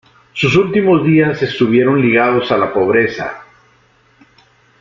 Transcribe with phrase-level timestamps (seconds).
[0.33, 3.43] Sus últimos días estuvieron ligados a la pobreza.